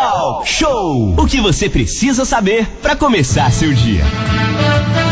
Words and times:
Talk 0.00 0.48
Show. 0.48 1.14
O 1.18 1.26
que 1.26 1.42
você 1.42 1.68
precisa 1.68 2.24
saber 2.24 2.66
para 2.80 2.96
começar 2.96 3.52
seu 3.52 3.70
dia. 3.74 4.02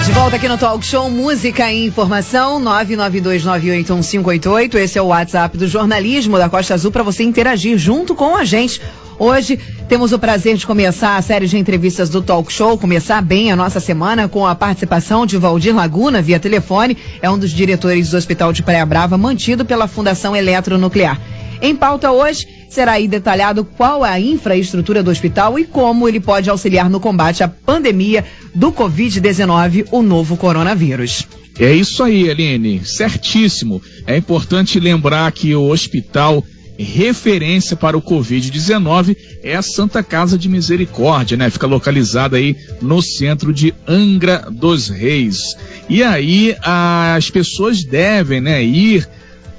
De 0.03 0.11
volta 0.12 0.37
aqui 0.37 0.49
no 0.49 0.57
Talk 0.57 0.83
Show, 0.83 1.11
música 1.11 1.71
e 1.71 1.84
informação, 1.84 2.58
992981588. 2.63 4.77
Esse 4.77 4.99
é 4.99 5.03
o 5.03 5.09
WhatsApp 5.09 5.59
do 5.59 5.69
jornalismo 5.69 6.39
da 6.39 6.49
Costa 6.49 6.73
Azul 6.73 6.91
para 6.91 7.03
você 7.03 7.23
interagir 7.23 7.77
junto 7.77 8.14
com 8.14 8.35
a 8.35 8.46
gente. 8.46 8.80
Hoje 9.19 9.59
temos 9.91 10.14
o 10.14 10.19
prazer 10.19 10.57
de 10.57 10.66
começar 10.66 11.18
a 11.18 11.23
série 11.23 11.46
de 11.46 11.59
entrevistas 11.59 12.09
do 12.09 12.23
Talk 12.23 12.50
Show, 12.50 12.79
começar 12.79 13.20
bem 13.20 13.52
a 13.52 13.57
nossa 13.57 13.80
semana 13.80 14.27
com 14.27 14.46
a 14.46 14.55
participação 14.55 15.27
de 15.27 15.36
Valdir 15.36 15.77
Laguna 15.77 16.23
via 16.23 16.41
telefone, 16.41 16.96
é 17.20 17.29
um 17.29 17.36
dos 17.36 17.50
diretores 17.50 18.09
do 18.09 18.16
Hospital 18.16 18.55
de 18.55 18.62
Praia 18.62 18.86
Brava, 18.86 19.18
mantido 19.18 19.66
pela 19.66 19.86
Fundação 19.86 20.34
Eletronuclear. 20.34 21.20
Em 21.61 21.75
pauta 21.75 22.12
hoje, 22.12 22.46
será 22.68 22.93
aí 22.93 23.09
detalhado 23.09 23.64
qual 23.64 24.04
é 24.04 24.11
a 24.11 24.20
infraestrutura 24.20 25.02
do 25.02 25.11
hospital 25.11 25.58
e 25.58 25.64
como 25.64 26.08
ele 26.08 26.20
pode 26.20 26.48
auxiliar 26.48 26.89
no 26.89 27.00
combate 27.00 27.43
à 27.43 27.48
pandemia 27.48 28.25
do 28.54 28.72
Covid-19, 28.72 29.89
o 29.90 30.03
novo 30.03 30.36
coronavírus. 30.36 31.26
É 31.58 31.72
isso 31.72 32.05
aí, 32.05 32.31
Aline, 32.31 32.84
certíssimo. 32.84 33.83
É 34.07 34.17
importante 34.17 34.79
lembrar 34.79 35.31
que 35.33 35.55
o 35.55 35.69
hospital 35.69 36.45
referência 36.79 37.77
para 37.77 37.98
o 37.98 38.03
Covid-19 38.03 39.17
é 39.43 39.56
a 39.56 39.62
Santa 39.62 40.03
Casa 40.03 40.39
de 40.39 40.48
Misericórdia, 40.48 41.37
né? 41.37 41.51
Fica 41.51 41.67
localizada 41.67 42.37
aí 42.37 42.56
no 42.81 43.03
centro 43.03 43.53
de 43.53 43.75
Angra 43.87 44.47
dos 44.51 44.89
Reis. 44.89 45.56
E 45.89 46.03
aí 46.03 46.56
as 46.62 47.29
pessoas 47.31 47.83
devem, 47.83 48.41
né, 48.41 48.62
ir 48.62 49.09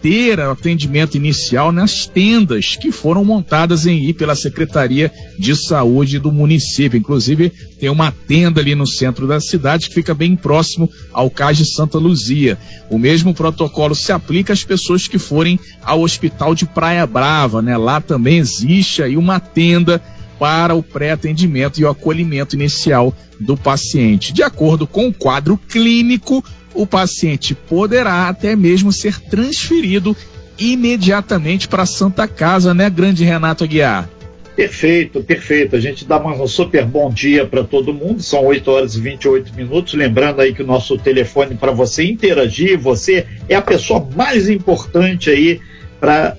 ter 0.02 0.40
atendimento 0.40 1.16
inicial 1.16 1.72
nas 1.72 2.06
tendas 2.06 2.76
que 2.76 2.92
foram 2.92 3.24
montadas 3.26 3.86
em 3.86 4.10
I 4.10 4.14
pela 4.14 4.36
Secretaria 4.36 5.12
de 5.38 5.56
Saúde 5.56 6.20
do 6.20 6.32
município. 6.32 6.98
Inclusive, 6.98 7.52
tem 7.80 7.90
uma 7.90 8.12
tenda 8.12 8.62
ali 8.62 8.76
no 8.76 8.88
centro 8.88 9.28
da 9.28 9.40
cidade 9.40 9.90
que 9.90 9.96
fica 9.96 10.14
bem 10.14 10.36
próximo 10.36 10.90
ao 11.12 11.30
Cais 11.30 11.58
de 11.58 11.66
Santa 11.66 11.98
Luzia. 11.98 12.58
O 12.90 12.98
mesmo 12.98 13.34
protocolo 13.34 13.94
se 13.94 14.12
aplica 14.12 14.54
às 14.54 14.64
pessoas 14.64 15.08
que 15.08 15.20
forem 15.20 15.60
ao 15.82 16.02
Hospital 16.02 16.56
de 16.56 16.66
Praia 16.66 17.06
Brava, 17.06 17.62
né? 17.62 17.78
Lá 17.78 18.02
também 18.02 18.38
existe 18.38 19.04
aí 19.04 19.18
uma 19.18 19.40
tenda 19.40 20.02
para 20.40 20.74
o 20.74 20.82
pré-atendimento 20.82 21.80
e 21.80 21.84
o 21.84 21.90
acolhimento 21.90 22.56
inicial 22.56 23.14
do 23.40 23.58
paciente. 23.58 24.32
De 24.32 24.42
acordo 24.42 24.88
com 24.88 25.10
o 25.10 25.14
quadro 25.14 25.60
clínico, 25.68 26.44
o 26.74 26.86
paciente 26.86 27.56
poderá 27.56 28.28
até 28.28 28.54
mesmo 28.56 28.92
ser 28.92 29.20
transferido 29.20 30.16
imediatamente 30.58 31.68
para 31.68 31.84
a 31.84 31.86
Santa 31.86 32.28
Casa, 32.28 32.74
né, 32.74 32.90
grande 32.90 33.24
Renato 33.24 33.64
Aguiar? 33.64 34.10
Perfeito, 34.56 35.22
perfeito. 35.24 35.76
A 35.78 35.80
gente 35.80 36.06
dá 36.06 36.22
um 36.22 36.46
super 36.46 36.86
bom 36.86 37.10
dia 37.10 37.46
para 37.46 37.64
todo 37.64 37.94
mundo. 37.94 38.22
São 38.22 38.46
8 38.46 38.70
horas 38.70 38.94
e 38.94 39.00
28 39.00 39.54
minutos. 39.54 39.94
Lembrando 39.94 40.42
aí 40.42 40.54
que 40.54 40.62
o 40.62 40.68
nosso 40.68 40.98
telefone 40.98 41.56
para 41.56 41.72
você 41.72 42.04
interagir, 42.04 42.78
você 42.78 43.26
é 43.48 43.56
a 43.56 43.62
pessoa 43.62 44.06
mais 44.18 44.50
importante 44.50 45.30
aí 45.30 45.62
para 45.98 46.36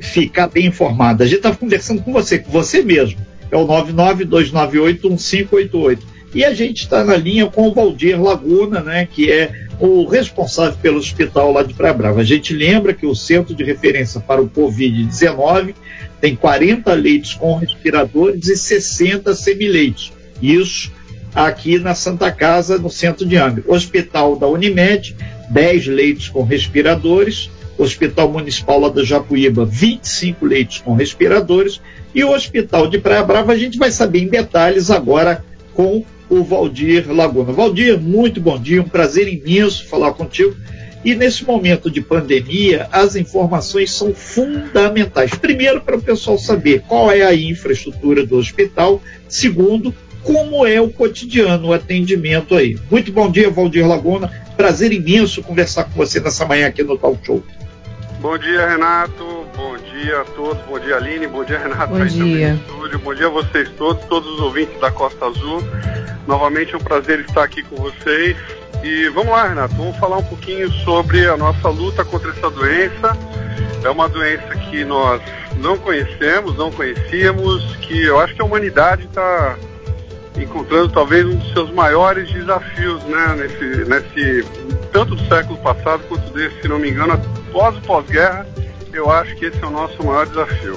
ficar 0.00 0.48
bem 0.48 0.64
informada. 0.64 1.24
A 1.24 1.26
gente 1.26 1.36
estava 1.36 1.58
conversando 1.58 2.00
com 2.00 2.10
você, 2.10 2.38
com 2.38 2.50
você 2.50 2.82
mesmo. 2.82 3.18
É 3.50 3.56
o 3.58 3.66
992981588. 3.66 6.15
E 6.34 6.44
a 6.44 6.52
gente 6.52 6.82
está 6.82 7.04
na 7.04 7.16
linha 7.16 7.46
com 7.46 7.68
o 7.68 7.72
Valdir 7.72 8.20
Laguna, 8.20 8.80
né, 8.80 9.08
que 9.10 9.30
é 9.30 9.66
o 9.78 10.06
responsável 10.06 10.78
pelo 10.80 10.98
hospital 10.98 11.52
lá 11.52 11.62
de 11.62 11.74
Praia 11.74 11.94
Brava. 11.94 12.20
A 12.20 12.24
gente 12.24 12.54
lembra 12.54 12.94
que 12.94 13.06
o 13.06 13.14
centro 13.14 13.54
de 13.54 13.64
referência 13.64 14.20
para 14.20 14.40
o 14.40 14.48
Covid-19 14.48 15.74
tem 16.20 16.34
40 16.34 16.92
leitos 16.94 17.34
com 17.34 17.56
respiradores 17.56 18.48
e 18.48 18.56
60 18.56 19.34
semileitos. 19.34 20.12
Isso 20.40 20.90
aqui 21.34 21.78
na 21.78 21.94
Santa 21.94 22.32
Casa, 22.32 22.78
no 22.78 22.90
centro 22.90 23.26
de 23.26 23.36
Angra. 23.36 23.62
Hospital 23.66 24.36
da 24.36 24.46
Unimed, 24.46 25.14
10 25.50 25.86
leitos 25.86 26.28
com 26.28 26.42
respiradores. 26.42 27.50
Hospital 27.78 28.32
Municipal 28.32 28.80
lá 28.80 28.88
da 28.88 29.04
Japuíba, 29.04 29.66
25 29.66 30.46
leitos 30.46 30.78
com 30.78 30.94
respiradores. 30.94 31.80
E 32.14 32.24
o 32.24 32.32
Hospital 32.32 32.88
de 32.88 32.98
Praia 32.98 33.22
Brava, 33.22 33.52
a 33.52 33.58
gente 33.58 33.76
vai 33.76 33.90
saber 33.90 34.20
em 34.20 34.28
detalhes 34.28 34.90
agora 34.90 35.44
com 35.74 36.02
o 36.28 36.42
Valdir 36.42 37.10
Laguna. 37.12 37.52
Valdir, 37.52 38.00
muito 38.00 38.40
bom 38.40 38.58
dia, 38.58 38.82
um 38.82 38.88
prazer 38.88 39.28
imenso 39.28 39.86
falar 39.86 40.12
contigo. 40.12 40.54
E 41.04 41.14
nesse 41.14 41.44
momento 41.44 41.88
de 41.88 42.00
pandemia, 42.00 42.88
as 42.90 43.14
informações 43.14 43.92
são 43.92 44.12
fundamentais. 44.12 45.30
Primeiro, 45.34 45.80
para 45.80 45.96
o 45.96 46.02
pessoal 46.02 46.36
saber 46.36 46.82
qual 46.88 47.12
é 47.12 47.22
a 47.22 47.34
infraestrutura 47.34 48.26
do 48.26 48.36
hospital. 48.36 49.00
Segundo, 49.28 49.94
como 50.24 50.66
é 50.66 50.80
o 50.80 50.90
cotidiano, 50.90 51.68
o 51.68 51.72
atendimento 51.72 52.56
aí. 52.56 52.76
Muito 52.90 53.12
bom 53.12 53.30
dia, 53.30 53.48
Valdir 53.48 53.86
Laguna. 53.86 54.28
Prazer 54.56 54.92
imenso 54.92 55.42
conversar 55.42 55.84
com 55.84 55.92
você 55.92 56.18
nessa 56.18 56.44
manhã 56.44 56.66
aqui 56.66 56.82
no 56.82 56.98
Talk 56.98 57.24
Show. 57.24 57.44
Bom 58.20 58.36
dia, 58.36 58.66
Renato. 58.66 59.35
Bom 59.56 59.76
dia 59.78 60.20
a 60.20 60.24
todos. 60.24 60.62
Bom 60.64 60.78
dia, 60.78 60.96
Aline. 60.96 61.26
Bom 61.26 61.42
dia, 61.42 61.58
Renato. 61.58 61.94
Bom 61.94 62.04
dia. 62.04 62.58
Bom 63.02 63.14
dia 63.14 63.26
a 63.26 63.30
vocês 63.30 63.70
todos, 63.70 64.04
todos 64.04 64.28
os 64.34 64.40
ouvintes 64.40 64.78
da 64.80 64.90
Costa 64.90 65.24
Azul. 65.26 65.62
Novamente 66.26 66.74
é 66.74 66.76
um 66.76 66.80
prazer 66.80 67.20
estar 67.20 67.44
aqui 67.44 67.62
com 67.62 67.76
vocês. 67.76 68.36
E 68.84 69.08
vamos 69.08 69.32
lá, 69.32 69.48
Renato, 69.48 69.74
vamos 69.74 69.96
falar 69.96 70.18
um 70.18 70.24
pouquinho 70.24 70.70
sobre 70.84 71.26
a 71.26 71.36
nossa 71.36 71.68
luta 71.70 72.04
contra 72.04 72.30
essa 72.30 72.50
doença. 72.50 73.16
É 73.82 73.88
uma 73.88 74.08
doença 74.08 74.48
que 74.56 74.84
nós 74.84 75.22
não 75.58 75.78
conhecemos, 75.78 76.56
não 76.56 76.70
conhecíamos, 76.70 77.76
que 77.76 78.04
eu 78.04 78.20
acho 78.20 78.34
que 78.34 78.42
a 78.42 78.44
humanidade 78.44 79.06
está 79.06 79.56
encontrando 80.36 80.90
talvez 80.90 81.24
um 81.24 81.36
dos 81.36 81.52
seus 81.52 81.70
maiores 81.70 82.30
desafios, 82.30 83.02
né, 83.04 83.36
nesse, 83.38 83.88
nesse 83.88 84.46
tanto 84.92 85.14
do 85.14 85.28
século 85.28 85.58
passado 85.58 86.02
quanto 86.08 86.30
desse, 86.34 86.60
se 86.60 86.68
não 86.68 86.78
me 86.78 86.90
engano, 86.90 87.14
após 87.14 87.74
o 87.76 87.80
pós-guerra, 87.80 88.46
eu 88.96 89.10
acho 89.10 89.36
que 89.36 89.46
esse 89.46 89.62
é 89.62 89.66
o 89.66 89.70
nosso 89.70 90.02
maior 90.02 90.26
desafio. 90.26 90.74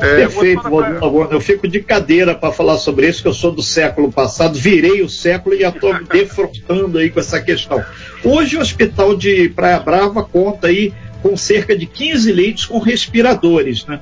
É, 0.00 0.16
Perfeito, 0.16 0.62
Valdir 0.62 0.98
Eu 1.30 1.40
fico 1.40 1.68
de 1.68 1.80
cadeira 1.80 2.34
para 2.34 2.52
falar 2.52 2.78
sobre 2.78 3.06
isso, 3.08 3.22
que 3.22 3.28
eu 3.28 3.34
sou 3.34 3.52
do 3.52 3.62
século 3.62 4.10
passado, 4.10 4.58
virei 4.58 5.02
o 5.02 5.08
século 5.08 5.54
e 5.54 5.60
já 5.60 5.68
estou 5.68 5.92
me 5.98 6.04
defrontando 6.04 6.98
aí 6.98 7.10
com 7.10 7.20
essa 7.20 7.40
questão. 7.40 7.84
Hoje 8.24 8.56
o 8.56 8.60
Hospital 8.60 9.16
de 9.16 9.48
Praia 9.50 9.78
Brava 9.80 10.22
conta 10.22 10.68
aí 10.68 10.94
com 11.22 11.36
cerca 11.36 11.76
de 11.76 11.86
15 11.86 12.32
leitos 12.32 12.66
com 12.66 12.78
respiradores, 12.78 13.84
né? 13.86 14.00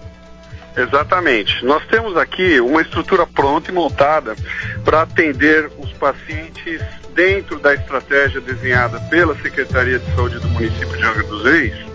Exatamente. 0.76 1.64
Nós 1.64 1.84
temos 1.86 2.16
aqui 2.16 2.60
uma 2.60 2.80
estrutura 2.80 3.26
pronta 3.26 3.70
e 3.70 3.74
montada 3.74 4.36
para 4.84 5.02
atender 5.02 5.68
os 5.76 5.90
pacientes 5.94 6.80
dentro 7.12 7.58
da 7.58 7.74
estratégia 7.74 8.40
desenhada 8.40 9.00
pela 9.10 9.34
Secretaria 9.42 9.98
de 9.98 10.14
Saúde 10.14 10.38
do 10.38 10.46
município 10.48 10.96
de 10.96 11.02
Angra 11.02 11.24
dos 11.24 11.42
Reis 11.42 11.87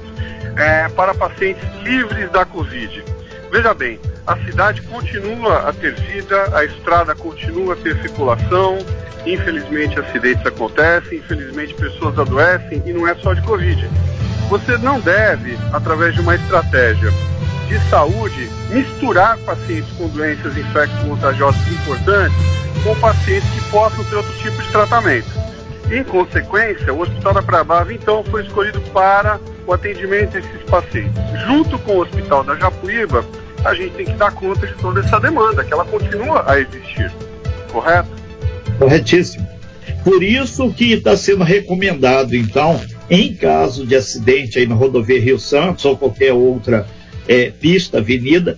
é, 0.57 0.89
para 0.89 1.13
pacientes 1.13 1.63
livres 1.83 2.29
da 2.31 2.45
Covid. 2.45 3.03
Veja 3.51 3.73
bem, 3.73 3.99
a 4.25 4.35
cidade 4.37 4.81
continua 4.83 5.69
a 5.69 5.73
ter 5.73 5.93
vida, 5.93 6.57
a 6.57 6.63
estrada 6.65 7.13
continua 7.13 7.73
a 7.73 7.77
ter 7.77 8.01
circulação, 8.01 8.79
infelizmente 9.25 9.99
acidentes 9.99 10.45
acontecem, 10.45 11.19
infelizmente 11.19 11.73
pessoas 11.75 12.17
adoecem 12.17 12.81
e 12.85 12.93
não 12.93 13.07
é 13.07 13.15
só 13.15 13.33
de 13.33 13.41
Covid. 13.41 13.87
Você 14.49 14.77
não 14.77 14.99
deve, 14.99 15.57
através 15.71 16.15
de 16.15 16.21
uma 16.21 16.35
estratégia 16.35 17.11
de 17.67 17.79
saúde, 17.89 18.49
misturar 18.69 19.37
pacientes 19.39 19.91
com 19.97 20.07
doenças 20.09 20.55
infecto-contagiosas 20.57 21.61
importantes 21.67 22.37
com 22.83 22.95
pacientes 22.95 23.49
que 23.49 23.69
possam 23.69 24.03
ter 24.05 24.15
outro 24.15 24.33
tipo 24.33 24.61
de 24.61 24.69
tratamento. 24.69 25.27
Em 25.91 26.03
consequência, 26.03 26.93
o 26.93 27.01
Hospital 27.01 27.33
da 27.33 27.41
Praia 27.41 27.65
então, 27.91 28.23
foi 28.25 28.43
escolhido 28.43 28.81
para 28.93 29.39
o 29.66 29.74
atendimento 29.74 30.31
desses 30.31 30.63
pacientes. 30.69 31.22
Junto 31.47 31.78
com 31.79 31.94
o 31.94 32.01
Hospital 32.01 32.44
da 32.44 32.56
Japuíba, 32.56 33.25
a 33.63 33.74
gente 33.74 33.94
tem 33.96 34.06
que 34.06 34.13
dar 34.13 34.31
conta 34.31 34.68
de 34.68 34.74
toda 34.75 35.00
essa 35.00 35.19
demanda, 35.19 35.63
que 35.63 35.74
ela 35.74 35.85
continua 35.85 36.44
a 36.50 36.60
existir. 36.60 37.12
Correto? 37.71 38.10
Corretíssimo. 38.77 39.48
Por 40.04 40.21
isso 40.21 40.71
que 40.74 40.94
está 40.94 41.15
sendo 41.15 41.44
recomendado, 41.44 42.36
então, 42.36 42.80
em 43.10 43.33
caso 43.33 43.86
de 43.86 43.95
acidente 43.95 44.60
aí 44.60 44.68
na 44.68 44.75
rodovia 44.75 45.19
Rio 45.19 45.39
Santos 45.39 45.86
ou 45.86 45.98
qualquer 45.98 46.33
outra 46.33 46.86
é, 47.27 47.50
pista, 47.51 48.00
avenida, 48.00 48.57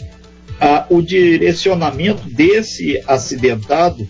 a, 0.59 0.85
o 0.89 1.01
direcionamento 1.01 2.27
desse 2.29 3.01
acidentado 3.07 4.07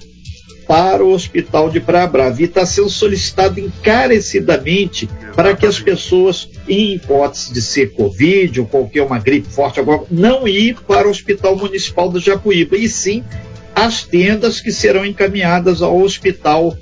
para 0.68 1.04
o 1.04 1.14
hospital 1.14 1.70
de 1.70 1.80
Praia 1.80 2.08
Brava. 2.08 2.42
E 2.42 2.46
está 2.46 2.66
sendo 2.66 2.90
solicitado 2.90 3.60
encarecidamente 3.60 5.10
para 5.36 5.56
que 5.56 5.66
as 5.66 5.80
pessoas, 5.80 6.50
em 6.68 6.96
hipótese 6.96 7.54
de 7.54 7.62
ser 7.62 7.92
Covid 7.94 8.62
ou 8.62 8.66
qualquer 8.66 9.04
uma 9.04 9.20
gripe 9.20 9.50
forte 9.50 9.80
agora, 9.80 10.04
não 10.10 10.48
ir 10.48 10.78
para 10.88 11.08
o 11.08 11.12
Hospital 11.12 11.56
Municipal 11.56 12.10
do 12.10 12.20
Japuíba, 12.20 12.78
e 12.78 12.88
sim 12.88 13.24
as 13.76 14.04
tendas 14.04 14.62
que 14.62 14.72
serão 14.72 15.06
encaminhadas 15.06 15.82
ao 15.82 16.00
hospital, 16.00 16.76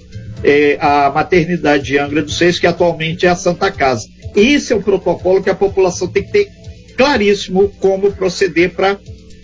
eh, 0.44 0.78
a 0.80 1.10
maternidade 1.10 1.86
de 1.86 1.98
Angra 1.98 2.22
dos 2.22 2.38
Seis, 2.38 2.60
que 2.60 2.68
atualmente 2.68 3.26
é 3.26 3.30
a 3.30 3.36
Santa 3.36 3.72
Casa. 3.72 4.08
Esse 4.36 4.74
é 4.74 4.76
o 4.76 4.82
protocolo 4.82 5.42
que 5.42 5.50
a 5.50 5.56
população 5.56 6.08
tem 6.08 6.24
que 6.24 6.32
ter 6.32 6.52
claríssimo 6.96 7.70
como 7.80 8.12
proceder 8.12 8.72
para 8.72 9.00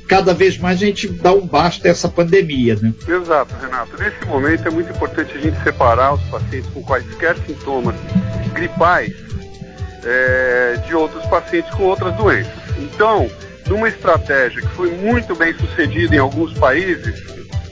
cada 0.09 0.33
vez 0.33 0.57
mais 0.57 0.81
a 0.81 0.85
gente 0.85 1.07
dá 1.07 1.31
um 1.31 1.45
basta 1.45 1.88
a 1.88 1.91
essa 1.91 2.09
pandemia, 2.09 2.75
né? 2.81 2.91
Exato, 3.07 3.53
Renato. 3.61 3.91
Nesse 3.97 4.25
momento 4.25 4.67
é 4.67 4.71
muito 4.71 4.91
importante 4.91 5.38
a 5.38 5.39
gente 5.39 5.61
separar 5.63 6.15
os 6.15 6.23
pacientes 6.23 6.67
com 6.73 6.81
quaisquer 6.81 7.38
sintomas 7.45 7.95
gripais 8.53 9.13
é, 10.03 10.81
de 10.88 10.95
outros 10.95 11.23
pacientes 11.27 11.71
com 11.75 11.83
outras 11.83 12.15
doenças. 12.15 12.51
Então, 12.79 13.29
numa 13.67 13.88
estratégia 13.88 14.61
que 14.61 14.67
foi 14.69 14.89
muito 14.97 15.35
bem 15.35 15.53
sucedida 15.53 16.15
em 16.15 16.19
alguns 16.19 16.57
países 16.57 17.23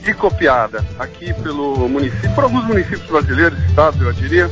e 0.06 0.14
copiada 0.14 0.84
aqui 0.96 1.34
pelo 1.42 1.88
município, 1.88 2.30
por 2.36 2.44
alguns 2.44 2.64
municípios 2.64 3.10
brasileiros, 3.10 3.58
estados, 3.64 4.00
eu 4.00 4.12
diria, 4.12 4.48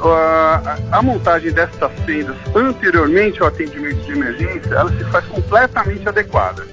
a, 0.00 0.78
a 0.92 1.02
montagem 1.02 1.52
destas 1.52 1.92
tendas 2.06 2.36
anteriormente 2.54 3.42
ao 3.42 3.48
atendimento 3.48 4.00
de 4.06 4.12
emergência, 4.12 4.74
ela 4.74 4.90
se 4.90 5.04
faz 5.10 5.26
completamente 5.26 6.08
adequada. 6.08 6.66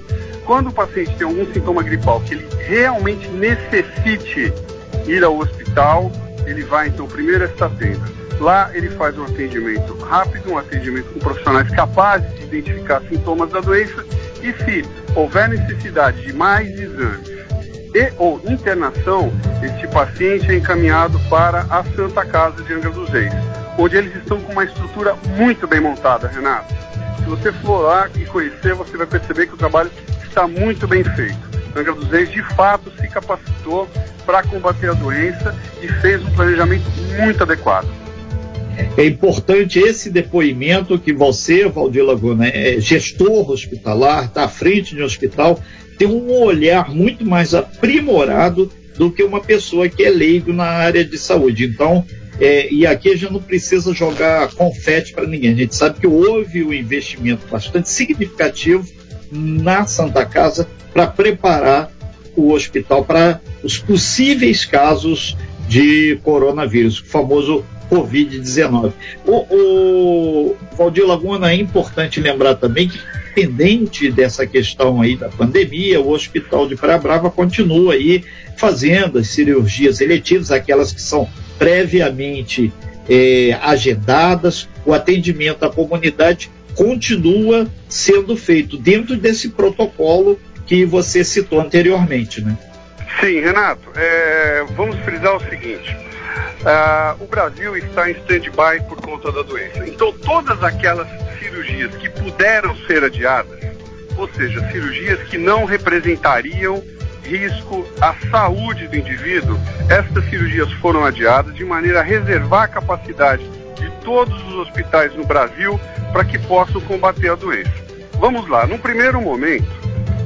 Quando 0.46 0.68
o 0.68 0.72
paciente 0.72 1.14
tem 1.16 1.26
algum 1.26 1.44
sintoma 1.52 1.82
gripal 1.82 2.20
que 2.20 2.34
ele 2.34 2.48
realmente 2.68 3.28
necessite 3.28 4.52
ir 5.06 5.24
ao 5.24 5.36
hospital, 5.36 6.10
ele 6.46 6.62
vai 6.62 6.88
então 6.88 7.06
primeiro 7.06 7.44
a 7.44 7.48
esta 7.48 7.68
tenda. 7.68 8.06
Lá 8.38 8.70
ele 8.72 8.88
faz 8.90 9.18
um 9.18 9.24
atendimento 9.24 9.94
rápido, 9.98 10.52
um 10.52 10.58
atendimento 10.58 11.12
com 11.12 11.18
profissionais 11.18 11.68
capazes 11.70 12.32
de 12.36 12.44
identificar 12.44 13.02
sintomas 13.08 13.50
da 13.50 13.60
doença 13.60 14.04
e 14.40 14.52
se 14.64 14.84
houver 15.16 15.48
necessidade 15.48 16.22
de 16.22 16.32
mais 16.32 16.68
exames 16.78 17.36
e 17.96 18.12
ou 18.18 18.38
internação, 18.44 19.32
este 19.62 19.88
paciente 19.88 20.50
é 20.50 20.56
encaminhado 20.56 21.18
para 21.30 21.62
a 21.62 21.82
Santa 21.96 22.26
Casa 22.26 22.62
de 22.62 22.74
Angra 22.74 22.90
dos 22.90 23.08
Reis, 23.08 23.32
onde 23.78 23.96
eles 23.96 24.14
estão 24.16 24.38
com 24.38 24.52
uma 24.52 24.64
estrutura 24.64 25.16
muito 25.34 25.66
bem 25.66 25.80
montada, 25.80 26.28
Renato. 26.28 26.74
Se 27.18 27.24
você 27.24 27.50
for 27.52 27.80
lá 27.80 28.08
e 28.14 28.26
conhecer, 28.26 28.74
você 28.74 28.96
vai 28.98 29.06
perceber 29.06 29.46
que 29.46 29.54
o 29.54 29.56
trabalho 29.56 29.90
está 30.36 30.46
muito 30.46 30.86
bem 30.86 31.02
feito. 31.02 31.38
Angra 31.74 31.94
dos 31.94 32.10
Reis, 32.10 32.30
de 32.30 32.42
fato, 32.54 32.92
se 33.00 33.08
capacitou 33.08 33.88
para 34.26 34.42
combater 34.42 34.90
a 34.90 34.92
doença 34.92 35.54
e 35.82 35.88
fez 35.88 36.22
um 36.22 36.30
planejamento 36.32 36.84
muito 37.18 37.42
adequado. 37.42 37.88
É 38.98 39.06
importante 39.06 39.78
esse 39.78 40.10
depoimento 40.10 40.98
que 40.98 41.10
você, 41.10 41.66
Valdir 41.66 42.04
Laguna, 42.04 42.46
é 42.46 42.78
gestor 42.78 43.50
hospitalar, 43.50 44.26
está 44.26 44.44
à 44.44 44.48
frente 44.48 44.94
de 44.94 45.00
um 45.00 45.06
hospital, 45.06 45.58
tem 45.96 46.06
um 46.06 46.30
olhar 46.42 46.90
muito 46.90 47.24
mais 47.24 47.54
aprimorado 47.54 48.70
do 48.98 49.10
que 49.10 49.22
uma 49.22 49.40
pessoa 49.40 49.88
que 49.88 50.04
é 50.04 50.10
leigo 50.10 50.52
na 50.52 50.64
área 50.66 51.02
de 51.02 51.16
saúde. 51.16 51.64
Então, 51.64 52.04
é, 52.38 52.70
e 52.70 52.86
aqui 52.86 53.10
a 53.10 53.16
gente 53.16 53.32
não 53.32 53.40
precisa 53.40 53.94
jogar 53.94 54.52
confete 54.52 55.14
para 55.14 55.26
ninguém. 55.26 55.52
A 55.52 55.56
gente 55.56 55.74
sabe 55.74 55.98
que 55.98 56.06
houve 56.06 56.62
um 56.62 56.74
investimento 56.74 57.46
bastante 57.48 57.88
significativo 57.88 58.86
na 59.30 59.86
Santa 59.86 60.24
Casa 60.24 60.68
para 60.92 61.06
preparar 61.06 61.90
o 62.36 62.52
hospital 62.52 63.04
para 63.04 63.40
os 63.62 63.78
possíveis 63.78 64.64
casos 64.64 65.36
de 65.68 66.18
coronavírus, 66.22 67.00
o 67.00 67.04
famoso 67.04 67.64
Covid-19. 67.90 68.92
O, 69.24 69.36
o 69.50 70.56
Valdir 70.76 71.06
Laguna, 71.06 71.50
é 71.50 71.54
importante 71.54 72.20
lembrar 72.20 72.56
também 72.56 72.88
que, 72.88 72.98
pendente 73.34 74.10
dessa 74.10 74.46
questão 74.46 75.00
aí 75.00 75.16
da 75.16 75.28
pandemia, 75.28 76.00
o 76.00 76.10
Hospital 76.10 76.68
de 76.68 76.76
Praia 76.76 76.98
Brava 76.98 77.30
continua 77.30 77.94
aí 77.94 78.24
fazendo 78.56 79.18
as 79.18 79.28
cirurgias 79.28 80.00
eletivas, 80.00 80.50
aquelas 80.50 80.92
que 80.92 81.02
são 81.02 81.28
previamente 81.58 82.72
é, 83.08 83.58
agendadas, 83.62 84.68
o 84.84 84.92
atendimento 84.92 85.64
à 85.64 85.70
comunidade 85.70 86.50
continua 86.76 87.66
sendo 87.88 88.36
feito 88.36 88.76
dentro 88.76 89.16
desse 89.16 89.48
protocolo 89.48 90.38
que 90.66 90.84
você 90.84 91.24
citou 91.24 91.60
anteriormente, 91.60 92.44
né? 92.44 92.56
Sim, 93.20 93.40
Renato, 93.40 93.88
é, 93.96 94.64
vamos 94.76 94.96
frisar 95.00 95.36
o 95.36 95.40
seguinte: 95.40 95.96
uh, 96.60 97.22
o 97.22 97.26
Brasil 97.26 97.76
está 97.76 98.10
em 98.10 98.12
stand-by 98.12 98.86
por 98.88 99.00
conta 99.00 99.32
da 99.32 99.42
doença. 99.42 99.88
Então, 99.88 100.12
todas 100.12 100.62
aquelas 100.62 101.08
cirurgias 101.38 101.94
que 101.96 102.10
puderam 102.10 102.76
ser 102.86 103.02
adiadas, 103.02 103.58
ou 104.18 104.28
seja, 104.34 104.70
cirurgias 104.70 105.22
que 105.28 105.38
não 105.38 105.64
representariam 105.64 106.82
risco 107.22 107.86
à 108.00 108.14
saúde 108.30 108.86
do 108.86 108.96
indivíduo, 108.96 109.58
estas 109.88 110.28
cirurgias 110.28 110.70
foram 110.74 111.04
adiadas 111.04 111.54
de 111.54 111.64
maneira 111.64 112.00
a 112.00 112.02
reservar 112.02 112.64
a 112.64 112.68
capacidade 112.68 113.42
de 113.76 113.90
todos 114.04 114.36
os 114.48 114.54
hospitais 114.54 115.14
no 115.14 115.24
Brasil 115.24 115.80
para 116.16 116.24
que 116.24 116.38
possam 116.38 116.80
combater 116.80 117.28
a 117.28 117.34
doença. 117.34 117.70
Vamos 118.14 118.48
lá, 118.48 118.66
no 118.66 118.78
primeiro 118.78 119.20
momento, 119.20 119.68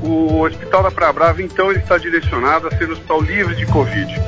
o 0.01 0.43
Hospital 0.43 0.85
da 0.85 0.91
Praia 0.93 1.13
Brava, 1.13 1.43
então, 1.43 1.69
ele 1.69 1.81
está 1.81 1.99
direcionado 1.99 2.69
a 2.69 2.71
ser 2.71 2.89
um 2.89 2.93
hospital 2.93 3.21
livre 3.21 3.57
de 3.57 3.67
Covid. 3.67 4.23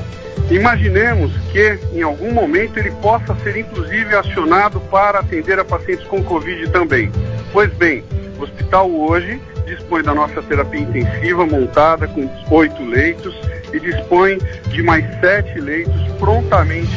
Imaginemos 0.51 1.33
que, 1.53 1.79
em 1.93 2.03
algum 2.03 2.33
momento, 2.33 2.81
ele 2.81 2.91
possa 3.01 3.37
ser, 3.45 3.57
inclusive, 3.57 4.13
acionado 4.13 4.81
para 4.81 5.21
atender 5.21 5.57
a 5.61 5.65
pacientes 5.65 6.05
com 6.09 6.21
Covid 6.25 6.69
também. 6.71 7.13
Pois 7.53 7.73
bem, 7.75 8.03
o 8.41 8.43
hospital 8.43 8.91
hoje 8.91 9.41
dispõe 9.65 10.03
da 10.03 10.13
nossa 10.13 10.43
terapia 10.43 10.81
intensiva 10.81 11.47
montada 11.47 12.09
com 12.09 12.29
oito 12.51 12.83
leitos 12.85 13.39
e 13.73 13.79
dispõe 13.79 14.37
de 14.67 14.83
mais 14.83 15.05
sete 15.21 15.61
leitos 15.61 15.95
prontamente 16.19 16.91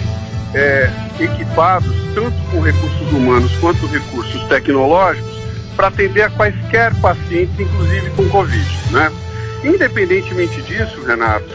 é, 0.53 0.89
equipados, 1.19 1.93
tanto 2.13 2.37
com 2.51 2.61
recursos 2.61 3.11
humanos 3.11 3.51
quanto 3.57 3.85
recursos 3.87 4.43
tecnológicos, 4.47 5.35
para 5.75 5.87
atender 5.87 6.23
a 6.23 6.29
quaisquer 6.29 6.93
pacientes, 7.01 7.59
inclusive 7.59 8.09
com 8.11 8.29
Covid. 8.29 8.69
Né? 8.91 9.11
Independentemente 9.63 10.61
disso, 10.61 11.01
Renato, 11.05 11.49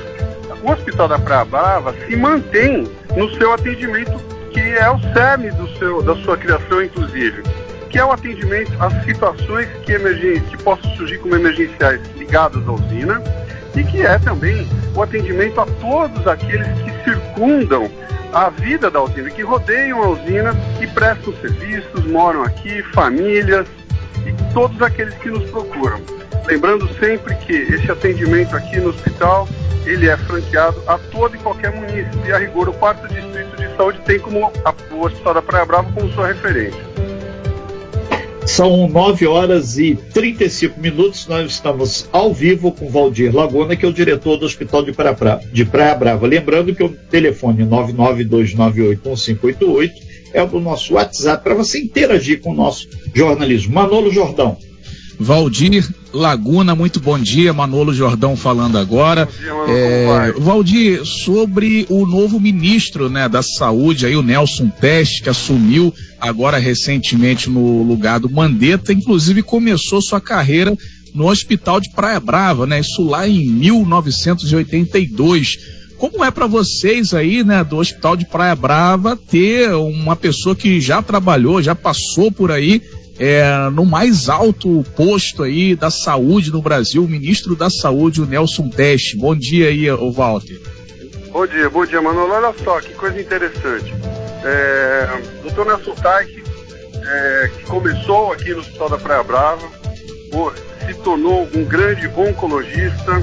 o 0.63 0.71
Hospital 0.71 1.09
da 1.09 1.19
Praia 1.19 1.45
Brava 1.45 1.95
se 2.07 2.17
mantém 2.17 2.87
no 3.17 3.35
seu 3.37 3.53
atendimento, 3.55 4.13
que 4.53 4.61
é 4.61 4.91
o 4.91 5.01
cerne 5.15 5.51
do 5.53 5.69
seu, 5.79 6.03
da 6.03 6.15
sua 6.17 6.37
criação, 6.37 6.83
inclusive, 6.83 7.43
que 7.89 7.99
é 7.99 8.05
o 8.05 8.13
atendimento 8.13 8.73
às 8.79 9.05
situações 9.05 9.69
que, 9.85 9.99
que 9.99 10.63
possam 10.63 10.91
surgir 10.97 11.19
como 11.19 11.35
emergenciais 11.35 12.01
ligadas 12.17 12.67
à 12.69 12.73
usina 12.73 13.23
e 13.75 13.84
que 13.84 14.02
é 14.02 14.19
também 14.19 14.67
o 14.94 15.02
atendimento 15.02 15.61
a 15.61 15.67
todos 15.67 16.26
aqueles 16.26 16.67
que 16.82 17.05
circundam 17.05 17.90
a 18.32 18.49
vida 18.49 18.90
da 18.90 19.02
usina, 19.02 19.31
que 19.31 19.43
rodeiam 19.43 20.02
a 20.02 20.08
usina 20.11 20.55
e 20.81 20.87
prestam 20.87 21.32
serviços, 21.40 22.05
moram 22.06 22.43
aqui, 22.44 22.82
famílias 22.94 23.67
e 24.26 24.52
todos 24.52 24.81
aqueles 24.82 25.14
que 25.14 25.31
nos 25.31 25.49
procuram. 25.50 26.00
Lembrando 26.46 26.88
sempre 26.99 27.34
que 27.37 27.52
esse 27.52 27.90
atendimento 27.90 28.56
aqui 28.56 28.78
no 28.78 28.90
hospital, 28.90 29.49
ele 29.84 30.08
é 30.08 30.17
franqueado 30.17 30.82
a 30.86 30.98
todo 30.98 31.34
e 31.36 31.39
qualquer 31.39 31.72
município 31.72 32.27
e 32.27 32.32
a 32.32 32.39
rigor 32.39 32.69
o 32.69 32.72
quarto 32.72 33.06
distrito 33.08 33.56
de 33.56 33.77
saúde 33.77 34.00
tem 34.05 34.19
como 34.19 34.53
o 34.91 35.05
Hospital 35.05 35.34
da 35.34 35.43
Praia 35.43 35.65
Brava 35.65 35.91
como 35.93 36.10
sua 36.12 36.29
referência. 36.29 36.90
São 38.47 38.89
9 38.89 39.27
horas 39.27 39.79
e 39.79 39.94
35 39.94 40.81
minutos. 40.81 41.27
Nós 41.27 41.51
estamos 41.51 42.09
ao 42.13 42.32
vivo 42.32 42.73
com 42.73 42.89
Valdir 42.89 43.35
Laguna, 43.35 43.77
que 43.77 43.85
é 43.85 43.89
o 43.89 43.93
diretor 43.93 44.37
do 44.37 44.47
Hospital 44.47 44.82
de 44.82 44.93
Praia, 44.93 45.15
Brava. 45.15 45.43
De 45.53 45.65
Praia 45.65 45.94
Brava. 45.94 46.27
Lembrando 46.27 46.75
que 46.75 46.82
o 46.82 46.89
telefone 46.89 47.65
992981588 47.65 49.91
é 50.32 50.43
o 50.43 50.47
do 50.47 50.61
nosso 50.61 50.94
WhatsApp 50.94 51.43
para 51.43 51.55
você 51.55 51.81
interagir 51.81 52.41
com 52.41 52.51
o 52.51 52.55
nosso 52.55 52.89
jornalismo. 53.15 53.75
Manolo 53.75 54.11
Jordão. 54.11 54.56
Valdir 55.20 55.86
Laguna, 56.15 56.74
muito 56.74 56.98
bom 56.98 57.19
dia. 57.19 57.53
Manolo 57.53 57.93
Jordão 57.93 58.34
falando 58.34 58.79
agora. 58.79 59.29
Dia, 59.39 59.53
Manolo, 59.53 59.70
é, 59.70 60.32
Valdir, 60.32 61.05
sobre 61.05 61.84
o 61.91 62.06
novo 62.06 62.41
ministro 62.41 63.10
né, 63.10 63.29
da 63.29 63.43
Saúde, 63.43 64.06
aí, 64.06 64.17
o 64.17 64.22
Nelson 64.22 64.70
Teste, 64.70 65.22
que 65.22 65.29
assumiu 65.29 65.93
agora 66.19 66.56
recentemente 66.56 67.50
no 67.50 67.82
lugar 67.82 68.19
do 68.19 68.31
Mandetta, 68.31 68.94
inclusive 68.94 69.43
começou 69.43 70.00
sua 70.00 70.22
carreira 70.22 70.74
no 71.15 71.29
Hospital 71.29 71.81
de 71.81 71.91
Praia 71.91 72.19
Brava, 72.19 72.67
né? 72.67 72.81
Isso 72.81 73.05
lá 73.05 73.29
em 73.29 73.46
1982. 73.46 75.58
Como 75.98 76.24
é 76.24 76.31
para 76.31 76.46
vocês 76.46 77.12
aí, 77.12 77.44
né, 77.44 77.62
do 77.62 77.77
Hospital 77.77 78.17
de 78.17 78.24
Praia 78.24 78.56
Brava, 78.56 79.15
ter 79.17 79.70
uma 79.74 80.17
pessoa 80.17 80.56
que 80.56 80.81
já 80.81 81.03
trabalhou, 81.03 81.62
já 81.62 81.74
passou 81.74 82.32
por 82.32 82.50
aí 82.50 82.81
é, 83.20 83.69
no 83.70 83.84
mais 83.84 84.31
alto 84.31 84.82
posto 84.96 85.43
aí 85.43 85.77
da 85.77 85.91
saúde 85.91 86.50
no 86.50 86.62
Brasil, 86.62 87.05
o 87.05 87.08
ministro 87.08 87.55
da 87.55 87.69
Saúde, 87.69 88.22
o 88.22 88.27
Nelson 88.27 88.70
Teste. 88.70 89.15
Bom 89.15 89.36
dia 89.36 89.69
aí, 89.69 89.91
o 89.91 90.10
Walter. 90.10 90.58
Bom 91.31 91.46
dia, 91.46 91.69
bom 91.69 91.84
dia, 91.84 92.00
Manolo. 92.00 92.32
Olha 92.32 92.55
só 92.65 92.81
que 92.81 92.94
coisa 92.94 93.20
interessante. 93.20 93.93
É, 94.43 95.06
Dr. 95.44 95.67
Nelson 95.67 95.94
Teste, 95.96 96.43
é, 97.06 97.50
que 97.58 97.65
começou 97.65 98.32
aqui 98.32 98.55
no 98.55 98.60
Hospital 98.60 98.89
da 98.89 98.96
Praia 98.98 99.22
Brava, 99.22 99.69
se 100.86 100.94
tornou 100.94 101.46
um 101.55 101.62
grande 101.65 102.08
oncologista 102.08 103.20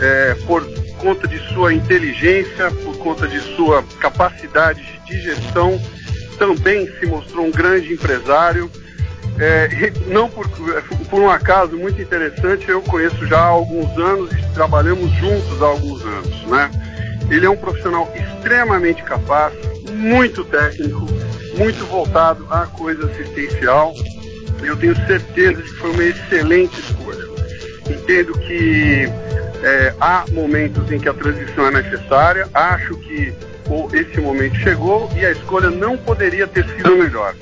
é, 0.00 0.34
por 0.46 0.66
conta 0.96 1.28
de 1.28 1.38
sua 1.52 1.74
inteligência, 1.74 2.70
por 2.82 2.96
conta 2.96 3.28
de 3.28 3.40
sua 3.54 3.84
capacidade 4.00 4.82
de 5.04 5.20
gestão, 5.20 5.78
também 6.38 6.88
se 6.98 7.04
mostrou 7.04 7.44
um 7.44 7.50
grande 7.50 7.92
empresário 7.92 8.70
É, 9.40 9.92
não 10.08 10.28
por, 10.28 10.48
por 10.48 11.20
um 11.20 11.30
acaso 11.30 11.76
muito 11.76 12.02
interessante, 12.02 12.68
eu 12.68 12.82
conheço 12.82 13.24
já 13.26 13.38
há 13.38 13.46
alguns 13.46 13.96
anos 13.96 14.32
e 14.32 14.42
trabalhamos 14.52 15.10
juntos 15.12 15.62
há 15.62 15.66
alguns 15.66 16.02
anos, 16.02 16.46
né? 16.46 16.70
Ele 17.30 17.46
é 17.46 17.50
um 17.50 17.56
profissional 17.56 18.12
extremamente 18.16 19.02
capaz, 19.04 19.52
muito 19.92 20.44
técnico, 20.44 21.06
muito 21.56 21.84
voltado 21.86 22.46
à 22.50 22.66
coisa 22.66 23.06
assistencial. 23.06 23.94
Eu 24.62 24.76
tenho 24.76 24.96
certeza 25.06 25.62
de 25.62 25.70
que 25.70 25.76
foi 25.76 25.90
uma 25.90 26.04
excelente 26.04 26.80
escolha. 26.80 27.28
Entendo 27.88 28.32
que 28.38 29.08
é, 29.62 29.94
há 30.00 30.24
momentos 30.32 30.90
em 30.90 30.98
que 30.98 31.08
a 31.08 31.14
transição 31.14 31.66
é 31.66 31.82
necessária. 31.82 32.48
Acho 32.52 32.96
que 32.96 33.32
esse 33.92 34.20
momento 34.20 34.56
chegou 34.56 35.10
e 35.14 35.24
a 35.24 35.30
escolha 35.30 35.70
não 35.70 35.96
poderia 35.96 36.46
ter 36.46 36.66
sido 36.76 36.96
melhor. 36.96 37.34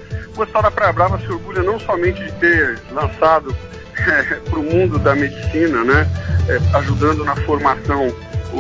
Hospital 0.43 0.63
da 0.63 0.71
Praia 0.71 0.93
Brava 0.93 1.19
se 1.19 1.31
orgulha 1.31 1.63
não 1.63 1.79
somente 1.81 2.23
de 2.23 2.33
ter 2.33 2.79
lançado 2.93 3.55
é, 3.99 4.23
para 4.49 4.59
o 4.59 4.63
mundo 4.63 4.99
da 4.99 5.15
medicina, 5.15 5.83
né, 5.85 6.07
é, 6.49 6.77
ajudando 6.79 7.25
na 7.25 7.35
formação 7.37 8.13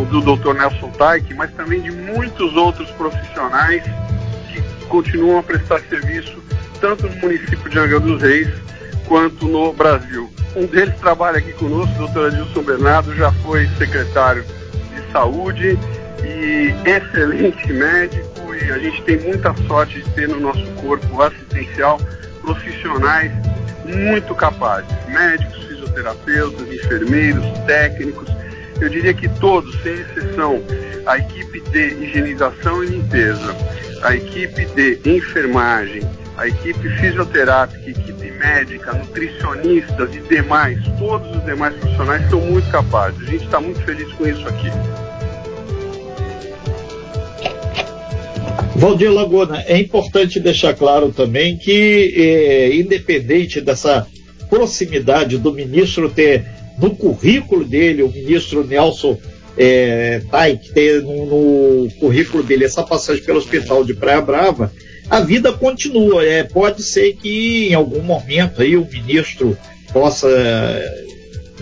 do 0.05 0.21
Dr. 0.21 0.55
Nelson 0.55 0.91
Taik, 0.91 1.33
mas 1.35 1.51
também 1.53 1.81
de 1.81 1.91
muitos 1.91 2.55
outros 2.55 2.91
profissionais 2.93 3.83
que 4.53 4.63
continuam 4.89 5.39
a 5.39 5.43
prestar 5.43 5.81
serviço 5.89 6.43
tanto 6.81 7.09
no 7.09 7.17
município 7.17 7.71
de 7.71 7.79
Angra 7.79 8.01
dos 8.01 8.21
Reis 8.21 8.49
quanto 9.07 9.47
no 9.47 9.73
Brasil. 9.73 10.31
Um 10.55 10.67
deles 10.67 10.95
trabalha 11.01 11.39
aqui 11.39 11.53
conosco, 11.53 12.03
o 12.03 12.09
Dr. 12.09 12.27
Adilson 12.27 12.63
Bernardo, 12.63 13.15
já 13.15 13.31
foi 13.33 13.67
secretário 13.79 14.45
de 14.45 15.13
saúde 15.13 15.79
e 16.23 16.75
excelente 16.89 17.73
médico 17.73 18.46
e 18.65 18.71
a 18.71 18.79
gente 18.79 19.03
tem 19.03 19.19
muita 19.19 19.55
sorte 19.67 20.01
de 20.01 20.11
ter 20.11 20.29
no 20.29 20.41
nosso 20.41 20.65
corpo 20.75 21.23
assistencial 21.23 22.01
profissionais 22.41 23.33
muito 23.85 24.35
capazes, 24.35 24.91
médicos, 25.09 25.65
fisioterapeutas, 25.65 26.73
enfermeiros, 26.73 27.45
técnicos. 27.67 28.29
Eu 28.81 28.89
diria 28.89 29.15
que 29.15 29.29
todos, 29.41 29.75
sem 29.83 29.95
exceção, 29.95 30.63
a 31.07 31.19
equipe 31.19 31.61
de 31.61 31.95
higienização 32.05 32.85
e 32.85 32.89
limpeza, 32.89 33.57
a 34.03 34.15
equipe 34.15 34.67
de 34.67 35.01
enfermagem, 35.05 36.03
a 36.37 36.47
equipe 36.47 36.89
fisioterápica, 36.97 37.91
equipe 37.91 38.31
médica, 38.33 38.93
nutricionistas 38.93 40.15
e 40.15 40.21
demais, 40.21 40.79
todos 40.99 41.35
os 41.35 41.45
demais 41.45 41.75
profissionais 41.77 42.29
são 42.29 42.41
muito 42.41 42.71
capazes. 42.71 43.21
A 43.21 43.31
gente 43.31 43.45
está 43.45 43.61
muito 43.61 43.81
feliz 43.83 44.13
com 44.13 44.27
isso 44.27 44.47
aqui. 44.47 44.71
Valdir 48.77 49.11
Laguna, 49.11 49.65
é 49.67 49.79
importante 49.79 50.39
deixar 50.39 50.75
claro 50.75 51.11
também 51.11 51.57
que, 51.57 52.15
é, 52.17 52.77
independente 52.77 53.61
dessa 53.61 54.07
proximidade 54.51 55.39
do 55.39 55.53
ministro 55.53 56.11
ter 56.11 56.45
no 56.79 56.95
currículo 56.95 57.65
dele, 57.65 58.03
o 58.03 58.11
ministro 58.11 58.65
Nelson 58.65 59.19
Taik, 60.31 60.73
ter 60.73 61.03
no, 61.03 61.27
no, 61.85 61.91
currículo 61.93 62.43
dele 62.43 62.65
essa 62.67 62.83
passagem 62.83 63.23
pelo 63.23 63.39
hospital 63.39 63.83
de 63.83 63.95
Praia 63.95 64.21
Brava, 64.21 64.71
a 65.09 65.21
vida 65.21 65.53
continua. 65.53 66.25
É, 66.25 66.43
pode 66.43 66.83
ser 66.83 67.15
que 67.15 67.69
em 67.69 67.75
algum 67.75 68.03
momento 68.03 68.61
aí 68.61 68.77
o 68.77 68.87
ministro 68.87 69.57
possa 69.93 70.29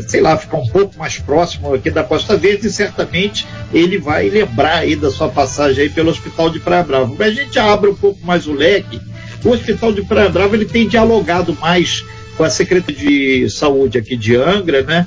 sei 0.02 0.20
lá, 0.20 0.36
ficar 0.36 0.58
um 0.58 0.66
pouco 0.66 0.98
mais 0.98 1.18
próximo 1.18 1.72
aqui 1.72 1.90
da 1.90 2.02
Costa 2.02 2.36
Verde 2.36 2.66
e 2.66 2.70
certamente 2.70 3.46
ele 3.72 3.98
vai 3.98 4.28
lembrar 4.28 4.78
aí 4.78 4.96
da 4.96 5.10
sua 5.10 5.28
passagem 5.28 5.84
aí 5.84 5.90
pelo 5.90 6.10
Hospital 6.10 6.50
de 6.50 6.60
Praia 6.60 6.82
Brava. 6.82 7.14
Mas 7.16 7.28
a 7.28 7.42
gente 7.42 7.58
abre 7.58 7.90
um 7.90 7.94
pouco 7.94 8.24
mais 8.24 8.46
o 8.46 8.52
leque. 8.52 9.00
O 9.44 9.50
Hospital 9.50 9.92
de 9.92 10.02
Praia 10.02 10.28
Brava 10.28 10.56
ele 10.56 10.64
tem 10.64 10.88
dialogado 10.88 11.56
mais 11.60 12.04
com 12.36 12.42
a 12.42 12.50
Secretaria 12.50 13.46
de 13.46 13.50
Saúde 13.50 13.98
aqui 13.98 14.16
de 14.16 14.34
Angra, 14.34 14.82
né? 14.82 15.06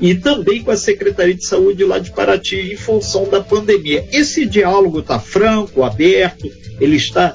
E 0.00 0.14
também 0.14 0.62
com 0.62 0.70
a 0.70 0.76
Secretaria 0.76 1.34
de 1.34 1.44
Saúde 1.44 1.84
lá 1.84 1.98
de 1.98 2.10
Paraty, 2.10 2.72
em 2.72 2.76
função 2.76 3.28
da 3.28 3.40
pandemia. 3.40 4.06
Esse 4.12 4.46
diálogo 4.46 5.00
está 5.00 5.18
franco, 5.18 5.82
aberto, 5.82 6.48
ele 6.80 6.96
está 6.96 7.34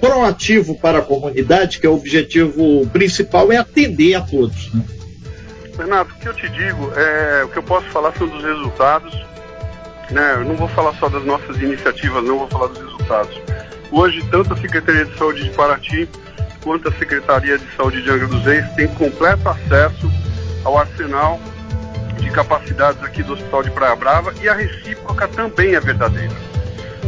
proativo 0.00 0.76
para 0.76 0.98
a 0.98 1.02
comunidade, 1.02 1.80
que 1.80 1.86
é 1.86 1.90
o 1.90 1.94
objetivo 1.94 2.86
principal, 2.92 3.52
é 3.52 3.56
atender 3.56 4.14
a 4.14 4.20
todos. 4.20 4.72
Né? 4.72 4.82
Renato, 5.78 6.12
o 6.12 6.18
que 6.18 6.28
eu 6.28 6.34
te 6.34 6.48
digo, 6.48 6.92
é, 6.96 7.44
o 7.44 7.48
que 7.48 7.58
eu 7.58 7.62
posso 7.62 7.86
falar 7.90 8.12
são 8.12 8.26
dos 8.26 8.42
resultados. 8.42 9.14
Né? 10.10 10.34
Eu 10.34 10.44
não 10.44 10.56
vou 10.56 10.68
falar 10.68 10.92
só 10.94 11.08
das 11.08 11.24
nossas 11.24 11.56
iniciativas, 11.58 12.24
não 12.24 12.38
vou 12.38 12.48
falar 12.48 12.66
dos 12.68 12.82
resultados. 12.82 13.40
Hoje, 13.92 14.22
tanto 14.30 14.52
a 14.52 14.56
Secretaria 14.56 15.04
de 15.04 15.16
Saúde 15.16 15.44
de 15.44 15.50
Paraty 15.50 16.08
quanto 16.62 16.88
a 16.88 16.92
Secretaria 16.92 17.58
de 17.58 17.76
Saúde 17.76 18.02
de 18.02 18.10
Angra 18.10 18.26
dos 18.26 18.44
Reis 18.44 18.68
têm 18.74 18.88
completo 18.88 19.48
acesso 19.48 20.10
ao 20.64 20.76
arsenal 20.76 21.40
de 22.18 22.30
capacidades 22.30 23.02
aqui 23.02 23.22
do 23.22 23.34
Hospital 23.34 23.62
de 23.62 23.70
Praia 23.70 23.94
Brava 23.94 24.34
e 24.42 24.48
a 24.48 24.54
recíproca 24.54 25.28
também 25.28 25.74
é 25.74 25.80
verdadeira. 25.80 26.34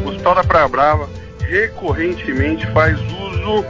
O 0.04 0.08
Hospital 0.08 0.36
da 0.36 0.44
Praia 0.44 0.68
Brava 0.68 1.08
recorrentemente 1.40 2.66
faz 2.68 2.98
uso 3.00 3.64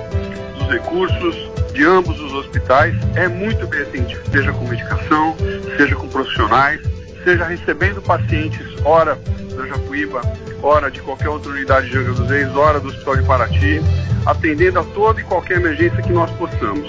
dos 0.58 0.68
recursos 0.68 1.49
de 1.72 1.84
ambos 1.84 2.20
os 2.20 2.32
hospitais 2.32 2.94
é 3.14 3.28
muito 3.28 3.66
bem 3.66 3.82
atendido, 3.82 4.20
seja 4.30 4.52
com 4.52 4.66
medicação, 4.66 5.36
seja 5.76 5.94
com 5.94 6.08
profissionais, 6.08 6.80
seja 7.24 7.44
recebendo 7.44 8.02
pacientes, 8.02 8.66
ora 8.84 9.18
da 9.56 9.66
Japuíba, 9.66 10.20
ora 10.62 10.90
de 10.90 11.00
qualquer 11.00 11.28
outra 11.28 11.50
unidade 11.50 11.90
de 11.90 11.98
Angra 11.98 12.12
dos 12.12 12.28
Reis, 12.28 12.54
ora 12.56 12.80
do 12.80 12.88
Hospital 12.88 13.16
de 13.16 13.22
Paraty, 13.24 13.80
atendendo 14.26 14.80
a 14.80 14.84
toda 14.84 15.20
e 15.20 15.24
qualquer 15.24 15.58
emergência 15.58 16.02
que 16.02 16.12
nós 16.12 16.30
possamos. 16.32 16.88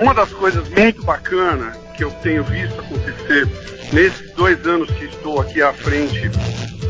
Uma 0.00 0.12
das 0.12 0.30
coisas 0.30 0.68
muito 0.68 1.02
bacanas 1.04 1.76
que 1.96 2.04
eu 2.04 2.10
tenho 2.22 2.44
visto 2.44 2.78
acontecer 2.80 3.48
nesses 3.92 4.30
dois 4.32 4.66
anos 4.66 4.90
que 4.90 5.06
estou 5.06 5.40
aqui 5.40 5.62
à 5.62 5.72
frente 5.72 6.30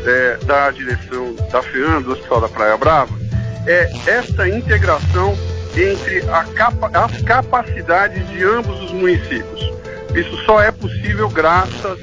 é, 0.05 0.37
da 0.45 0.71
direção 0.71 1.33
da 1.51 1.61
FEAM, 1.61 2.01
do 2.01 2.11
Hospital 2.11 2.41
da 2.41 2.49
Praia 2.49 2.77
Brava, 2.77 3.13
é 3.65 3.89
essa 4.05 4.47
integração 4.47 5.37
entre 5.77 6.21
capa 6.55 6.89
as 6.93 7.21
capacidades 7.21 8.27
de 8.29 8.43
ambos 8.43 8.81
os 8.81 8.91
municípios. 8.91 9.71
Isso 10.15 10.35
só 10.45 10.61
é 10.61 10.71
possível 10.71 11.29
graças 11.29 11.99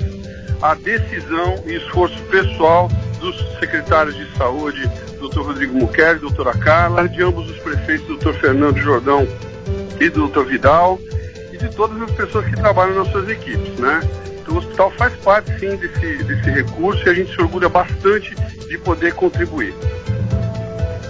à 0.63 0.75
decisão 0.75 1.57
e 1.67 1.75
esforço 1.75 2.17
pessoal 2.25 2.89
dos 3.21 3.37
secretários 3.59 4.15
de 4.15 4.37
saúde, 4.37 4.89
Dr. 5.19 5.41
Rodrigo 5.41 5.77
Muquer, 5.77 6.19
doutora 6.19 6.53
Carla, 6.53 7.09
de 7.09 7.23
ambos 7.23 7.51
os 7.51 7.59
prefeitos, 7.59 8.19
Dr. 8.19 8.35
Fernando 8.35 8.79
Jordão 8.79 9.27
e 9.99 10.09
Dr. 10.09 10.45
Vidal, 10.45 10.99
e 11.53 11.57
de 11.57 11.69
todas 11.71 12.01
as 12.03 12.11
pessoas 12.13 12.47
que 12.47 12.57
trabalham 12.57 12.95
nas 12.97 13.09
suas 13.11 13.29
equipes, 13.29 13.79
né? 13.79 14.01
Então 14.41 14.55
o 14.55 14.59
hospital 14.59 14.91
faz 14.93 15.15
parte 15.17 15.59
sim 15.59 15.75
desse, 15.77 16.23
desse 16.25 16.51
recurso 16.51 17.07
e 17.07 17.11
a 17.11 17.15
gente 17.15 17.35
se 17.35 17.41
orgulha 17.41 17.69
bastante 17.69 18.35
de 18.69 18.79
poder 18.79 19.15
contribuir. 19.15 19.75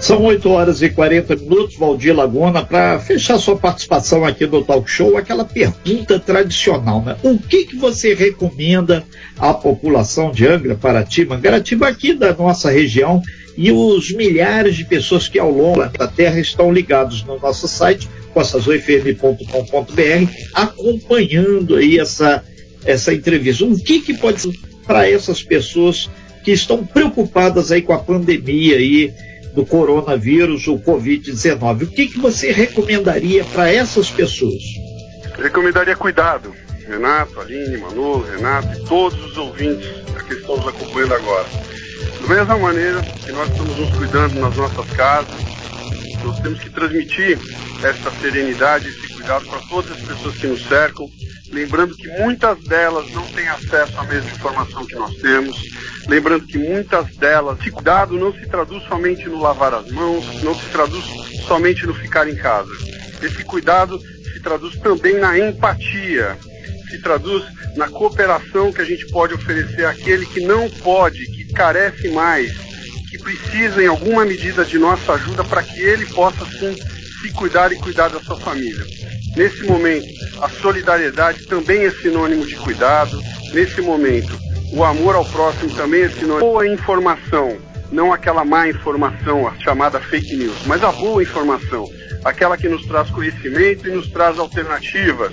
São 0.04 0.23
8 0.23 0.50
horas 0.50 0.82
e 0.82 0.90
40 0.90 1.34
minutos, 1.37 1.78
Valdir 1.78 2.14
Laguna, 2.14 2.62
para 2.62 2.99
fechar 2.99 3.38
sua 3.38 3.56
participação 3.56 4.23
aqui 4.23 4.46
no 4.46 4.62
Talk 4.62 4.87
Show, 4.90 5.16
aquela 5.16 5.46
pergunta 5.46 6.20
tradicional, 6.20 7.00
né? 7.00 7.16
O 7.23 7.38
que, 7.38 7.64
que 7.64 7.75
você 7.75 8.12
recomenda 8.12 9.02
à 9.38 9.54
população 9.54 10.30
de 10.30 10.46
Angra, 10.46 10.75
Paraty, 10.75 11.25
Mangaratiba, 11.25 11.88
aqui 11.88 12.12
da 12.12 12.34
nossa 12.34 12.70
região 12.70 13.23
e 13.56 13.73
os 13.73 14.12
milhares 14.12 14.76
de 14.76 14.84
pessoas 14.84 15.26
que 15.26 15.38
ao 15.38 15.50
longo 15.50 15.82
da 15.88 16.06
Terra 16.06 16.38
estão 16.38 16.70
ligados 16.70 17.25
no 17.25 17.40
nosso 17.40 17.66
site, 17.66 18.06
costazoifm.com.br, 18.34 20.30
acompanhando 20.52 21.76
aí 21.76 21.99
essa, 21.99 22.44
essa 22.84 23.14
entrevista. 23.14 23.64
O 23.64 23.82
que, 23.82 24.00
que 24.00 24.12
pode 24.12 24.42
ser 24.42 24.52
para 24.87 25.08
essas 25.08 25.42
pessoas 25.42 26.11
que 26.44 26.52
estão 26.52 26.84
preocupadas 26.84 27.73
aí 27.73 27.80
com 27.80 27.94
a 27.94 27.99
pandemia 27.99 28.76
aí, 28.76 29.11
do 29.54 29.64
coronavírus, 29.64 30.66
o 30.66 30.78
Covid-19. 30.78 31.84
O 31.84 31.87
que, 31.87 32.08
que 32.08 32.18
você 32.18 32.50
recomendaria 32.50 33.44
para 33.44 33.73
essas 33.73 34.11
pessoas? 34.11 34.62
Recomendaria 35.38 35.96
cuidado. 35.96 36.52
Renato, 36.87 37.40
Aline, 37.40 37.78
Manolo, 37.78 38.26
Renato 38.26 38.76
e 38.76 38.84
todos 38.84 39.25
os 39.25 39.37
ouvintes 39.38 39.88
que 40.28 40.34
estão 40.34 40.56
nos 40.56 40.68
acompanhando 40.68 41.14
agora. 41.14 41.46
Da 42.20 42.34
mesma 42.34 42.58
maneira 42.58 43.00
que 43.02 43.32
nós 43.32 43.49
estamos 43.49 43.78
nos 43.78 43.96
cuidando 43.96 44.40
nas 44.40 44.56
nossas 44.56 44.90
casas, 44.90 45.34
nós 46.25 46.40
temos 46.40 46.58
que 46.61 46.70
transmitir 46.70 47.38
essa 47.82 48.11
serenidade, 48.20 48.88
esse 48.88 49.08
cuidado 49.14 49.46
para 49.46 49.61
todas 49.68 49.92
as 49.92 50.00
pessoas 50.00 50.37
que 50.37 50.46
nos 50.46 50.66
cercam, 50.66 51.08
lembrando 51.52 51.96
que 51.96 52.08
muitas 52.08 52.58
delas 52.64 53.11
não 53.12 53.25
têm 53.28 53.49
acesso 53.49 53.99
à 53.99 54.04
mesma 54.04 54.30
informação 54.30 54.87
que 54.87 54.94
nós 54.94 55.14
temos, 55.16 55.56
lembrando 56.06 56.46
que 56.46 56.58
muitas 56.58 57.14
delas, 57.16 57.58
esse 57.61 57.70
cuidado 57.70 58.18
não 58.18 58.32
se 58.32 58.46
traduz 58.46 58.82
somente 58.84 59.26
no 59.26 59.40
lavar 59.40 59.75
as 59.75 59.90
mãos, 59.90 60.42
não 60.42 60.54
se 60.54 60.66
traduz 60.70 61.04
somente 61.46 61.87
no 61.87 61.94
ficar 61.94 62.28
em 62.28 62.37
casa. 62.37 62.70
Esse 63.23 63.44
cuidado 63.44 63.99
se 64.32 64.40
traduz 64.40 64.76
também 64.76 65.18
na 65.18 65.38
empatia, 65.38 66.37
se 66.90 67.00
traduz 67.00 67.44
na 67.76 67.88
cooperação 67.88 68.73
que 68.73 68.80
a 68.80 68.84
gente 68.84 69.06
pode 69.08 69.34
oferecer 69.34 69.84
àquele 69.87 70.26
que 70.26 70.40
não 70.40 70.68
pode, 70.70 71.25
que 71.26 71.52
carece 71.52 72.08
mais, 72.08 72.52
que 73.11 73.18
precisa 73.18 73.82
em 73.82 73.87
alguma 73.87 74.25
medida 74.25 74.64
de 74.64 74.78
nossa 74.78 75.12
ajuda 75.12 75.44
para 75.44 75.62
que 75.62 75.80
ele 75.80 76.06
possa 76.06 76.44
sim 76.44 76.75
se 77.23 77.32
cuidar 77.32 77.73
e 77.73 77.76
cuidar 77.76 78.08
da 78.08 78.20
sua 78.20 78.38
família. 78.38 78.84
Nesse 79.37 79.64
momento, 79.64 80.06
a 80.40 80.49
solidariedade 80.49 81.46
também 81.46 81.84
é 81.84 81.90
sinônimo 81.90 82.46
de 82.46 82.54
cuidado. 82.56 83.20
Nesse 83.52 83.80
momento, 83.80 84.38
o 84.74 84.82
amor 84.82 85.14
ao 85.14 85.24
próximo 85.24 85.72
também 85.74 86.02
é 86.02 86.08
sinônimo 86.08 86.40
boa 86.40 86.66
informação, 86.66 87.56
não 87.92 88.12
aquela 88.12 88.44
má 88.44 88.68
informação, 88.68 89.46
a 89.46 89.54
chamada 89.60 90.00
fake 90.00 90.36
news, 90.36 90.66
mas 90.66 90.82
a 90.82 90.90
boa 90.90 91.22
informação, 91.22 91.88
aquela 92.24 92.56
que 92.56 92.68
nos 92.68 92.84
traz 92.84 93.08
conhecimento 93.10 93.86
e 93.86 93.92
nos 93.92 94.08
traz 94.08 94.36
alternativas. 94.36 95.32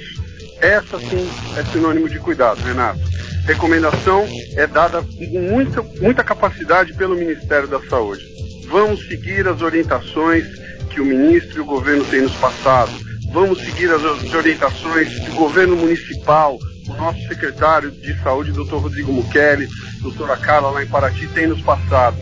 Essa 0.62 1.00
sim 1.00 1.28
é 1.58 1.64
sinônimo 1.72 2.08
de 2.08 2.20
cuidado, 2.20 2.62
Renato. 2.62 3.00
Recomendação 3.48 4.28
é 4.56 4.68
dada 4.68 5.02
com 5.02 5.40
muita, 5.40 5.82
muita 6.00 6.24
capacidade 6.24 6.94
pelo 6.94 7.16
Ministério 7.16 7.68
da 7.68 7.82
Saúde. 7.90 8.24
Vamos 8.68 9.08
seguir 9.08 9.48
as 9.48 9.64
orientações 9.64 10.46
que 10.92 11.02
o 11.02 11.06
ministro 11.06 11.58
e 11.58 11.62
o 11.62 11.66
governo 11.66 12.06
têm 12.06 12.22
nos 12.22 12.36
passado. 12.36 12.92
Vamos 13.34 13.60
seguir 13.60 13.90
as 13.90 14.04
orientações 14.36 15.18
que 15.18 15.32
o 15.32 15.36
governo 15.36 15.76
municipal, 15.76 16.60
nosso 17.02 17.28
secretário 17.28 17.90
de 17.90 18.14
saúde, 18.22 18.52
doutor 18.52 18.84
Rodrigo 18.84 19.12
Mukeli, 19.12 19.68
doutora 20.02 20.38
Carla 20.38 20.70
lá 20.70 20.84
em 20.84 20.88
Paraty, 20.88 21.28
tem 21.30 21.48
nos 21.48 21.60
passado. 21.60 22.16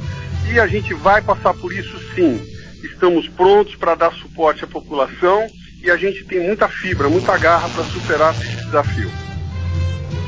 E 0.49 0.57
a 0.57 0.67
gente 0.67 0.93
vai 0.93 1.21
passar 1.21 1.53
por 1.53 1.73
isso 1.73 1.99
sim. 2.15 2.39
Estamos 2.81 3.27
prontos 3.27 3.75
para 3.75 3.93
dar 3.93 4.13
suporte 4.13 4.63
à 4.63 4.67
população 4.67 5.47
e 5.83 5.91
a 5.91 5.97
gente 5.97 6.23
tem 6.23 6.39
muita 6.39 6.69
fibra, 6.69 7.09
muita 7.09 7.37
garra 7.37 7.67
para 7.67 7.83
superar 7.83 8.33
esse 8.33 8.65
desafio. 8.65 9.11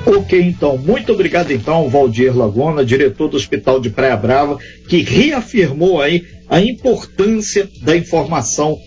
Ok, 0.06 0.42
então, 0.42 0.78
muito 0.78 1.14
obrigado 1.14 1.52
então 1.52 1.88
Valdir 1.88 2.36
Laguna, 2.36 2.84
diretor 2.84 3.30
do 3.30 3.38
Hospital 3.38 3.80
de 3.80 3.90
Praia 3.90 4.18
Brava, 4.18 4.58
que 4.90 5.02
reafirmou 5.02 6.02
aí 6.02 6.26
a 6.50 6.60
importância 6.60 7.70
da 7.82 7.96
informação 7.96 8.78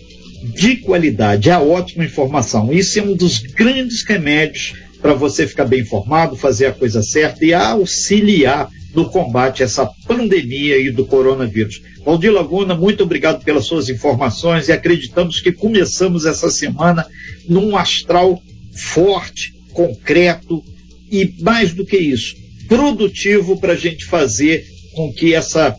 de 0.53 0.75
qualidade, 0.75 1.49
a 1.49 1.59
ótima 1.59 2.05
informação. 2.05 2.71
Isso 2.71 2.99
é 2.99 3.01
um 3.01 3.15
dos 3.15 3.39
grandes 3.39 4.03
remédios 4.03 4.84
para 5.05 5.13
você 5.13 5.45
ficar 5.45 5.65
bem 5.65 5.81
informado, 5.81 6.35
fazer 6.35 6.65
a 6.65 6.71
coisa 6.71 7.03
certa 7.03 7.45
e 7.45 7.53
auxiliar 7.53 8.71
no 8.91 9.07
combate 9.07 9.61
a 9.61 9.65
essa 9.67 9.85
pandemia 10.07 10.79
e 10.79 10.89
do 10.89 11.05
coronavírus. 11.05 11.79
Valdir 12.03 12.33
Laguna, 12.33 12.73
muito 12.73 13.03
obrigado 13.03 13.43
pelas 13.43 13.65
suas 13.65 13.87
informações 13.87 14.67
e 14.67 14.71
acreditamos 14.71 15.39
que 15.39 15.51
começamos 15.51 16.25
essa 16.25 16.49
semana 16.49 17.05
num 17.47 17.77
astral 17.77 18.41
forte, 18.73 19.53
concreto 19.73 20.63
e 21.11 21.35
mais 21.39 21.71
do 21.71 21.85
que 21.85 21.97
isso, 21.97 22.35
produtivo 22.67 23.59
para 23.59 23.73
a 23.73 23.77
gente 23.77 24.05
fazer 24.05 24.65
com 24.95 25.13
que 25.13 25.35
essa 25.35 25.77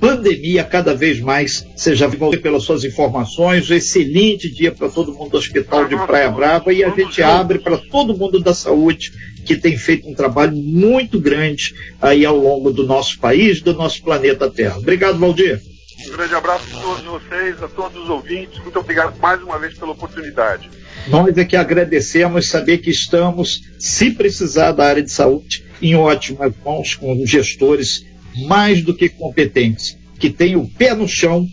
pandemia 0.00 0.64
cada 0.64 0.94
vez 0.94 1.20
mais 1.20 1.64
seja 1.76 2.06
envolvida 2.06 2.42
pelas 2.42 2.64
suas 2.64 2.82
informações. 2.82 3.70
Um 3.70 3.74
excelente 3.74 4.50
dia 4.52 4.72
para 4.72 4.88
todo 4.88 5.12
mundo 5.12 5.32
do 5.32 5.36
Hospital 5.36 5.86
de 5.86 5.94
Praia 5.94 6.30
Brava 6.30 6.72
e 6.72 6.82
a 6.82 6.88
gente 6.88 7.22
abre 7.22 7.58
para 7.58 7.76
todo 7.76 8.16
mundo 8.16 8.40
da 8.40 8.54
saúde 8.54 9.12
que 9.44 9.54
tem 9.56 9.76
feito 9.76 10.08
um 10.08 10.14
trabalho 10.14 10.56
muito 10.56 11.20
grande 11.20 11.74
aí 12.00 12.24
ao 12.24 12.36
longo 12.36 12.72
do 12.72 12.86
nosso 12.86 13.18
país, 13.18 13.60
do 13.60 13.74
nosso 13.74 14.02
planeta 14.02 14.50
Terra. 14.50 14.78
Obrigado, 14.78 15.18
Valdir. 15.18 15.60
Um 16.06 16.12
grande 16.12 16.34
abraço 16.34 16.64
a 16.74 16.80
todos 16.80 17.04
vocês, 17.04 17.62
a 17.62 17.68
todos 17.68 18.02
os 18.02 18.08
ouvintes. 18.08 18.58
Muito 18.62 18.78
obrigado 18.78 19.18
mais 19.18 19.42
uma 19.42 19.58
vez 19.58 19.74
pela 19.74 19.92
oportunidade. 19.92 20.70
Nós 21.08 21.36
é 21.36 21.44
que 21.44 21.56
agradecemos 21.56 22.48
saber 22.48 22.78
que 22.78 22.90
estamos, 22.90 23.60
se 23.78 24.10
precisar 24.10 24.72
da 24.72 24.84
área 24.86 25.02
de 25.02 25.10
saúde, 25.10 25.64
em 25.80 25.94
ótimas 25.94 26.52
mãos 26.64 26.94
com 26.94 27.24
gestores 27.26 28.06
mais 28.46 28.82
do 28.82 28.94
que 28.94 29.08
competentes, 29.08 29.96
que 30.18 30.30
têm 30.30 30.56
o 30.56 30.66
pé 30.66 30.94
no 30.94 31.08
chão 31.08 31.46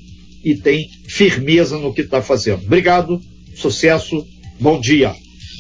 e 0.44 0.56
têm 0.56 0.90
firmeza 1.08 1.78
no 1.78 1.94
que 1.94 2.02
está 2.02 2.22
fazendo. 2.22 2.64
Obrigado, 2.64 3.22
sucesso, 3.56 4.26
bom 4.60 4.80
dia. 4.80 5.14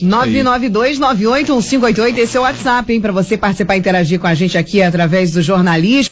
992981588, 0.03 2.17
esse 2.19 2.37
é 2.37 2.39
o 2.39 2.43
WhatsApp, 2.43 2.93
hein, 2.93 3.01
para 3.01 3.11
você 3.11 3.35
participar 3.35 3.75
e 3.75 3.79
interagir 3.79 4.19
com 4.19 4.27
a 4.27 4.35
gente 4.35 4.55
aqui 4.57 4.81
através 4.81 5.31
do 5.31 5.41
jornalismo. 5.41 6.05